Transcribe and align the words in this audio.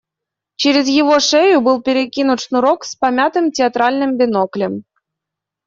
Через 0.55 0.87
его 0.87 1.19
шею 1.19 1.61
был 1.61 1.79
перекинут 1.83 2.39
шнурок 2.39 2.85
с 2.85 2.95
помятым 2.95 3.51
театральным 3.51 4.17
биноклем. 4.17 4.83